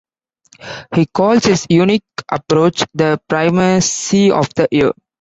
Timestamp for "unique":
1.69-2.01